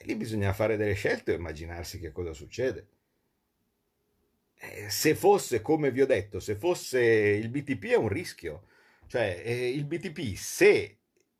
E 0.00 0.04
lì 0.04 0.14
bisogna 0.14 0.52
fare 0.52 0.76
delle 0.76 0.94
scelte 0.94 1.32
e 1.32 1.36
immaginarsi 1.36 1.98
che 1.98 2.12
cosa 2.12 2.32
succede. 2.32 2.86
se 4.88 5.14
fosse, 5.14 5.60
come 5.62 5.90
vi 5.90 6.02
ho 6.02 6.06
detto, 6.06 6.40
se 6.40 6.56
fosse 6.56 7.00
il 7.00 7.48
BTP 7.48 7.84
è 7.86 7.96
un 7.96 8.08
rischio, 8.08 8.66
cioè 9.06 9.40
eh, 9.44 9.70
il 9.70 9.84
BTP 9.84 10.34
se 10.34 10.97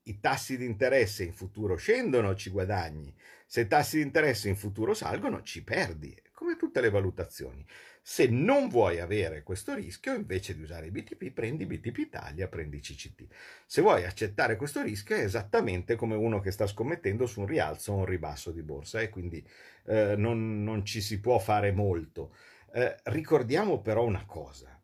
i 0.09 0.21
tassi 0.21 0.57
di 0.57 0.65
interesse 0.65 1.25
in 1.25 1.33
futuro 1.33 1.77
scendono 1.77 2.35
ci 2.35 2.51
guadagni, 2.51 3.15
se 3.47 3.63
i 3.63 3.67
tassi 3.67 3.97
di 3.97 4.03
interesse 4.03 4.49
in 4.49 4.57
futuro 4.57 4.95
salgono 4.95 5.43
ci 5.43 5.63
perdi 5.63 6.15
come 6.33 6.57
tutte 6.57 6.81
le 6.81 6.91
valutazioni. 6.91 7.67
Se 8.01 8.27
non 8.27 8.69
vuoi 8.69 9.01
avere 9.01 9.43
questo 9.43 9.75
rischio, 9.75 10.15
invece 10.15 10.55
di 10.55 10.63
usare 10.63 10.87
i 10.87 10.91
BTP, 10.91 11.31
prendi 11.31 11.67
BTP 11.67 11.99
Italia, 11.99 12.49
prendi 12.49 12.81
CCT. 12.81 13.27
Se 13.67 13.83
vuoi 13.83 14.05
accettare 14.05 14.57
questo 14.57 14.81
rischio 14.81 15.17
è 15.17 15.21
esattamente 15.21 15.95
come 15.95 16.15
uno 16.15 16.41
che 16.41 16.51
sta 16.51 16.67
scommettendo 16.67 17.27
su 17.27 17.41
un 17.41 17.47
rialzo 17.47 17.93
o 17.93 17.97
un 17.97 18.05
ribasso 18.07 18.51
di 18.51 18.63
borsa 18.63 19.01
e 19.01 19.11
quindi 19.11 19.47
eh, 19.87 20.15
non, 20.17 20.63
non, 20.63 20.87
ci 20.87 21.03
si 21.03 21.21
può 21.21 21.39
fare 21.39 21.71
molto. 21.73 22.35
Eh, 22.73 22.97
ricordiamo 23.05 23.83
però 23.83 24.05
una 24.05 24.25
cosa, 24.25 24.81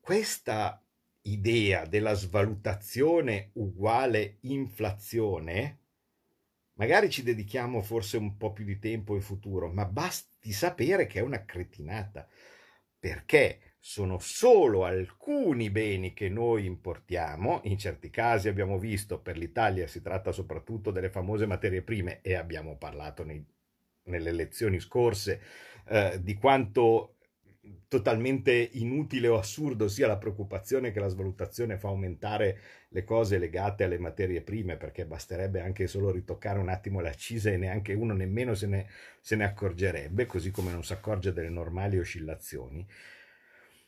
questa 0.00 0.83
idea 1.26 1.86
della 1.86 2.14
svalutazione 2.14 3.50
uguale 3.54 4.38
inflazione 4.42 5.78
Magari 6.76 7.08
ci 7.08 7.22
dedichiamo 7.22 7.82
forse 7.82 8.16
un 8.16 8.36
po' 8.36 8.52
più 8.52 8.64
di 8.64 8.78
tempo 8.80 9.14
in 9.14 9.20
futuro, 9.20 9.68
ma 9.70 9.84
basti 9.84 10.50
sapere 10.50 11.06
che 11.06 11.20
è 11.20 11.22
una 11.22 11.44
cretinata, 11.44 12.26
perché 12.98 13.76
sono 13.78 14.18
solo 14.18 14.84
alcuni 14.84 15.70
beni 15.70 16.14
che 16.14 16.28
noi 16.28 16.64
importiamo, 16.64 17.60
in 17.64 17.78
certi 17.78 18.10
casi 18.10 18.48
abbiamo 18.48 18.78
visto 18.78 19.20
per 19.20 19.36
l'Italia 19.36 19.86
si 19.86 20.02
tratta 20.02 20.32
soprattutto 20.32 20.90
delle 20.90 21.10
famose 21.10 21.46
materie 21.46 21.82
prime 21.82 22.20
e 22.22 22.34
abbiamo 22.34 22.76
parlato 22.76 23.22
nei, 23.24 23.44
nelle 24.04 24.32
lezioni 24.32 24.80
scorse 24.80 25.40
eh, 25.86 26.18
di 26.22 26.34
quanto 26.34 27.18
totalmente 27.88 28.70
inutile 28.72 29.28
o 29.28 29.38
assurdo 29.38 29.88
sia 29.88 30.06
la 30.06 30.18
preoccupazione 30.18 30.90
che 30.90 31.00
la 31.00 31.08
svalutazione 31.08 31.78
fa 31.78 31.88
aumentare 31.88 32.58
le 32.88 33.04
cose 33.04 33.38
legate 33.38 33.84
alle 33.84 33.98
materie 33.98 34.42
prime, 34.42 34.76
perché 34.76 35.06
basterebbe 35.06 35.60
anche 35.60 35.86
solo 35.86 36.10
ritoccare 36.10 36.58
un 36.58 36.68
attimo 36.68 37.00
le 37.00 37.08
accise 37.08 37.52
e 37.52 37.56
neanche 37.56 37.92
uno 37.94 38.14
nemmeno 38.14 38.54
se 38.54 38.66
ne, 38.66 38.86
se 39.20 39.36
ne 39.36 39.44
accorgerebbe, 39.44 40.26
così 40.26 40.50
come 40.50 40.72
non 40.72 40.84
si 40.84 40.92
accorge 40.92 41.32
delle 41.32 41.48
normali 41.50 41.98
oscillazioni. 41.98 42.86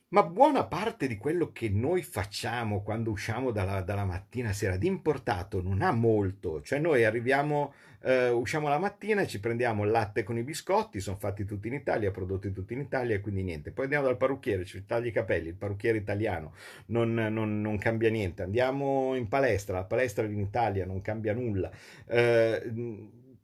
Ma 0.09 0.23
buona 0.23 0.65
parte 0.65 1.09
di 1.09 1.17
quello 1.17 1.51
che 1.51 1.69
noi 1.69 2.01
facciamo 2.01 2.81
quando 2.85 3.11
usciamo 3.11 3.51
dalla, 3.51 3.81
dalla 3.81 4.05
mattina 4.05 4.53
sera 4.53 4.77
di 4.77 4.87
importato 4.87 5.61
non 5.61 5.83
ha 5.83 5.91
molto, 5.91 6.63
cioè 6.63 6.79
noi 6.79 7.05
arriviamo, 7.05 7.75
eh, 8.03 8.29
usciamo 8.29 8.69
la 8.69 8.79
mattina 8.79 9.23
e 9.23 9.27
ci 9.27 9.41
prendiamo 9.41 9.83
il 9.83 9.91
latte 9.91 10.23
con 10.23 10.39
i 10.39 10.45
biscotti, 10.45 11.01
sono 11.01 11.17
fatti 11.17 11.45
tutti 11.45 11.67
in 11.67 11.75
Italia, 11.75 12.13
prodotti 12.13 12.53
tutti 12.53 12.75
in 12.75 12.83
Italia 12.83 13.21
quindi 13.21 13.43
niente. 13.43 13.73
Poi 13.73 13.87
andiamo 13.87 14.07
dal 14.07 14.17
parrucchiere, 14.17 14.65
ci 14.65 14.87
taglia 14.87 15.09
i 15.09 15.13
capelli, 15.13 15.49
il 15.49 15.57
parrucchiere 15.57 15.99
italiano 15.99 16.55
non, 16.87 17.13
non, 17.13 17.61
non 17.61 17.77
cambia 17.77 18.09
niente. 18.09 18.45
Andiamo 18.45 19.17
in 19.17 19.27
palestra, 19.27 19.79
la 19.79 19.85
palestra 19.87 20.25
in 20.25 20.39
Italia 20.39 20.87
non 20.87 21.01
cambia 21.01 21.35
nulla. 21.35 21.69
Eh, 22.07 22.73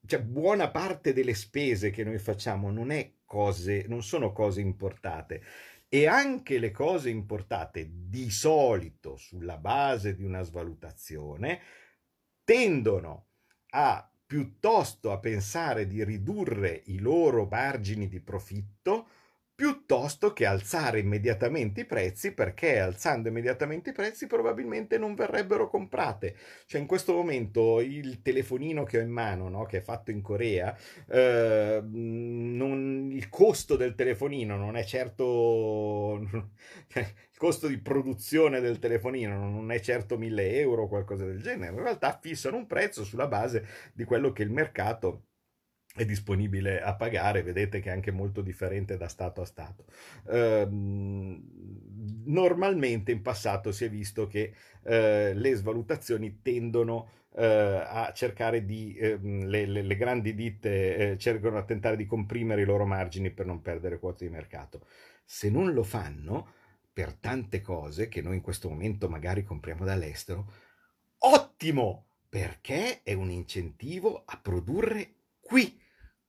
cioè, 0.06 0.22
buona 0.22 0.70
parte 0.70 1.12
delle 1.12 1.34
spese 1.34 1.90
che 1.90 2.04
noi 2.04 2.18
facciamo 2.18 2.70
non, 2.70 2.92
cose, 3.24 3.84
non 3.88 4.02
sono 4.04 4.30
cose 4.30 4.60
importate 4.60 5.42
e 5.94 6.06
anche 6.06 6.58
le 6.58 6.70
cose 6.70 7.10
importate 7.10 7.86
di 8.08 8.30
solito 8.30 9.18
sulla 9.18 9.58
base 9.58 10.14
di 10.14 10.24
una 10.24 10.40
svalutazione 10.40 11.60
tendono 12.44 13.26
a 13.72 14.10
piuttosto 14.24 15.12
a 15.12 15.18
pensare 15.18 15.86
di 15.86 16.02
ridurre 16.02 16.80
i 16.86 16.98
loro 16.98 17.44
margini 17.44 18.08
di 18.08 18.20
profitto 18.20 19.06
piuttosto 19.62 20.32
che 20.32 20.44
alzare 20.44 20.98
immediatamente 20.98 21.82
i 21.82 21.84
prezzi 21.84 22.32
perché 22.32 22.80
alzando 22.80 23.28
immediatamente 23.28 23.90
i 23.90 23.92
prezzi 23.92 24.26
probabilmente 24.26 24.98
non 24.98 25.14
verrebbero 25.14 25.68
comprate. 25.68 26.34
Cioè 26.66 26.80
in 26.80 26.88
questo 26.88 27.12
momento 27.12 27.78
il 27.78 28.22
telefonino 28.22 28.82
che 28.82 28.98
ho 28.98 29.02
in 29.02 29.12
mano, 29.12 29.48
no, 29.48 29.64
che 29.64 29.76
è 29.76 29.80
fatto 29.80 30.10
in 30.10 30.20
Corea, 30.20 30.76
eh, 31.08 31.80
non, 31.80 33.10
il 33.12 33.28
costo 33.28 33.76
del 33.76 33.94
telefonino 33.94 34.56
non 34.56 34.74
è 34.74 34.82
certo... 34.82 36.18
il 36.98 37.38
costo 37.38 37.68
di 37.68 37.78
produzione 37.78 38.58
del 38.58 38.80
telefonino 38.80 39.48
non 39.48 39.70
è 39.70 39.78
certo 39.78 40.18
1000 40.18 40.58
euro 40.58 40.82
o 40.82 40.88
qualcosa 40.88 41.24
del 41.24 41.40
genere, 41.40 41.76
in 41.76 41.82
realtà 41.82 42.18
fissano 42.20 42.56
un 42.56 42.66
prezzo 42.66 43.04
sulla 43.04 43.28
base 43.28 43.64
di 43.94 44.02
quello 44.02 44.32
che 44.32 44.42
il 44.42 44.50
mercato 44.50 45.26
è 45.94 46.04
disponibile 46.04 46.80
a 46.80 46.94
pagare, 46.94 47.42
vedete 47.42 47.80
che 47.80 47.90
è 47.90 47.92
anche 47.92 48.10
molto 48.10 48.40
differente 48.40 48.96
da 48.96 49.08
Stato 49.08 49.42
a 49.42 49.44
Stato. 49.44 49.84
Eh, 50.28 50.66
normalmente 52.24 53.12
in 53.12 53.22
passato 53.22 53.72
si 53.72 53.84
è 53.84 53.90
visto 53.90 54.26
che 54.26 54.54
eh, 54.84 55.34
le 55.34 55.54
svalutazioni 55.54 56.40
tendono 56.40 57.10
eh, 57.34 57.44
a 57.44 58.12
cercare 58.14 58.64
di, 58.64 58.96
ehm, 58.98 59.46
le, 59.46 59.66
le, 59.66 59.82
le, 59.82 59.96
grandi 59.96 60.34
ditte 60.34 60.96
eh, 60.96 61.18
cercano 61.18 61.58
a 61.58 61.64
tentare 61.64 61.96
di 61.96 62.06
comprimere 62.06 62.62
i 62.62 62.66
loro 62.66 62.86
margini 62.86 63.30
per 63.30 63.46
non 63.46 63.62
perdere 63.62 63.98
quote 63.98 64.24
di 64.26 64.30
mercato. 64.30 64.86
Se 65.24 65.50
non 65.50 65.72
lo 65.72 65.82
fanno, 65.82 66.54
per 66.92 67.14
tante 67.14 67.60
cose 67.60 68.08
che 68.08 68.20
noi 68.20 68.36
in 68.36 68.42
questo 68.42 68.68
momento 68.68 69.08
magari 69.08 69.44
compriamo 69.44 69.84
dall'estero, 69.84 70.50
ottimo! 71.18 72.06
Perché 72.32 73.02
è 73.02 73.12
un 73.12 73.30
incentivo 73.30 74.22
a 74.24 74.38
produrre 74.40 75.16
qui 75.38 75.78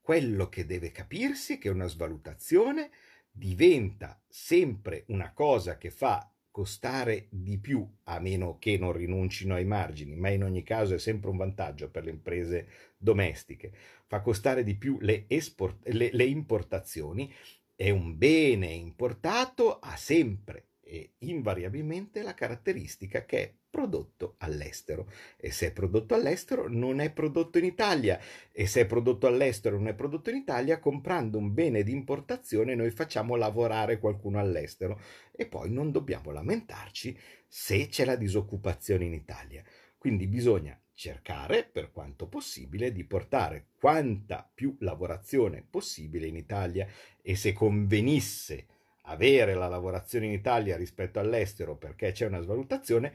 quello 0.04 0.50
che 0.50 0.66
deve 0.66 0.92
capirsi 0.92 1.54
è 1.54 1.58
che 1.58 1.70
una 1.70 1.86
svalutazione 1.86 2.90
diventa 3.30 4.22
sempre 4.28 5.04
una 5.06 5.32
cosa 5.32 5.78
che 5.78 5.90
fa 5.90 6.30
costare 6.50 7.28
di 7.30 7.56
più, 7.56 7.90
a 8.02 8.20
meno 8.20 8.58
che 8.58 8.76
non 8.76 8.92
rinuncino 8.92 9.54
ai 9.54 9.64
margini, 9.64 10.14
ma 10.14 10.28
in 10.28 10.44
ogni 10.44 10.62
caso 10.62 10.92
è 10.92 10.98
sempre 10.98 11.30
un 11.30 11.38
vantaggio 11.38 11.88
per 11.88 12.04
le 12.04 12.10
imprese 12.10 12.68
domestiche, 12.98 13.72
fa 14.06 14.20
costare 14.20 14.62
di 14.62 14.76
più 14.76 14.98
le, 15.00 15.24
esport- 15.26 15.88
le, 15.88 16.10
le 16.12 16.24
importazioni 16.24 17.32
e 17.74 17.90
un 17.90 18.18
bene 18.18 18.66
importato 18.66 19.78
ha 19.78 19.96
sempre 19.96 20.72
e 20.82 21.14
invariabilmente 21.20 22.20
la 22.20 22.34
caratteristica 22.34 23.24
che 23.24 23.42
è 23.42 23.54
prodotto 23.74 24.36
all'estero. 24.38 25.10
E 25.36 25.50
se 25.50 25.66
è 25.66 25.72
prodotto 25.72 26.14
all'estero 26.14 26.68
non 26.68 27.00
è 27.00 27.10
prodotto 27.10 27.58
in 27.58 27.64
Italia. 27.64 28.20
E 28.52 28.68
se 28.68 28.82
è 28.82 28.86
prodotto 28.86 29.26
all'estero 29.26 29.76
non 29.76 29.88
è 29.88 29.94
prodotto 29.94 30.30
in 30.30 30.36
Italia 30.36 30.78
comprando 30.78 31.38
un 31.38 31.52
bene 31.52 31.82
di 31.82 31.90
importazione 31.90 32.76
noi 32.76 32.92
facciamo 32.92 33.34
lavorare 33.34 33.98
qualcuno 33.98 34.38
all'estero. 34.38 35.00
E 35.32 35.46
poi 35.46 35.72
non 35.72 35.90
dobbiamo 35.90 36.30
lamentarci 36.30 37.18
se 37.48 37.88
c'è 37.88 38.04
la 38.04 38.14
disoccupazione 38.14 39.06
in 39.06 39.12
Italia. 39.12 39.64
Quindi 39.98 40.28
bisogna 40.28 40.78
cercare 40.92 41.64
per 41.64 41.90
quanto 41.90 42.28
possibile 42.28 42.92
di 42.92 43.02
portare 43.02 43.70
quanta 43.76 44.48
più 44.54 44.76
lavorazione 44.78 45.66
possibile 45.68 46.28
in 46.28 46.36
Italia. 46.36 46.86
E 47.20 47.34
se 47.34 47.52
convenisse 47.52 48.66
avere 49.06 49.54
la 49.54 49.68
lavorazione 49.68 50.26
in 50.26 50.32
Italia 50.32 50.76
rispetto 50.76 51.18
all'estero 51.18 51.76
perché 51.76 52.12
c'è 52.12 52.26
una 52.26 52.40
svalutazione, 52.40 53.12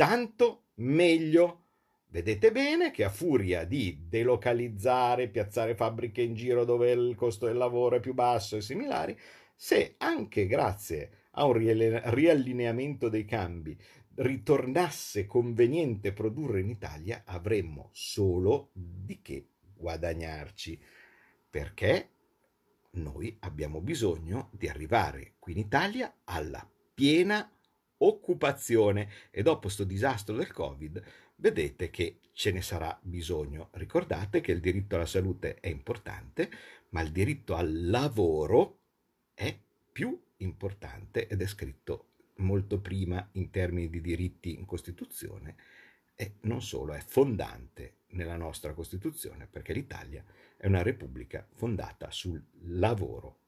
tanto 0.00 0.68
meglio. 0.76 1.66
Vedete 2.06 2.50
bene 2.52 2.90
che 2.90 3.04
a 3.04 3.10
furia 3.10 3.64
di 3.64 4.06
delocalizzare, 4.08 5.28
piazzare 5.28 5.74
fabbriche 5.74 6.22
in 6.22 6.32
giro 6.32 6.64
dove 6.64 6.90
il 6.90 7.14
costo 7.14 7.44
del 7.44 7.58
lavoro 7.58 7.96
è 7.96 8.00
più 8.00 8.14
basso 8.14 8.56
e 8.56 8.62
similari, 8.62 9.14
se 9.54 9.96
anche 9.98 10.46
grazie 10.46 11.26
a 11.32 11.44
un 11.44 11.52
riallineamento 11.52 13.10
dei 13.10 13.26
cambi 13.26 13.78
ritornasse 14.14 15.26
conveniente 15.26 16.14
produrre 16.14 16.60
in 16.60 16.70
Italia, 16.70 17.24
avremmo 17.26 17.90
solo 17.92 18.70
di 18.72 19.20
che 19.20 19.48
guadagnarci. 19.74 20.80
Perché? 21.50 22.12
noi 22.92 23.36
abbiamo 23.40 23.80
bisogno 23.80 24.48
di 24.52 24.66
arrivare 24.66 25.34
qui 25.38 25.52
in 25.52 25.58
Italia 25.58 26.22
alla 26.24 26.68
piena 26.94 27.48
occupazione 28.02 29.08
e 29.30 29.42
dopo 29.42 29.60
questo 29.62 29.84
disastro 29.84 30.36
del 30.36 30.52
Covid 30.52 31.02
vedete 31.36 31.90
che 31.90 32.20
ce 32.32 32.52
ne 32.52 32.62
sarà 32.62 32.98
bisogno. 33.02 33.68
Ricordate 33.72 34.40
che 34.40 34.52
il 34.52 34.60
diritto 34.60 34.96
alla 34.96 35.06
salute 35.06 35.56
è 35.60 35.68
importante, 35.68 36.50
ma 36.90 37.00
il 37.00 37.12
diritto 37.12 37.54
al 37.54 37.88
lavoro 37.88 38.78
è 39.34 39.56
più 39.92 40.18
importante 40.38 41.26
ed 41.26 41.42
è 41.42 41.46
scritto 41.46 42.06
molto 42.36 42.80
prima 42.80 43.28
in 43.32 43.50
termini 43.50 43.88
di 43.88 44.00
diritti 44.00 44.54
in 44.54 44.64
Costituzione 44.64 45.56
e 46.14 46.34
non 46.42 46.62
solo, 46.62 46.92
è 46.92 47.00
fondante 47.00 48.00
nella 48.08 48.36
nostra 48.36 48.74
Costituzione 48.74 49.46
perché 49.46 49.72
l'Italia 49.72 50.24
è 50.56 50.66
una 50.66 50.82
repubblica 50.82 51.46
fondata 51.54 52.10
sul 52.10 52.42
lavoro 52.64 53.39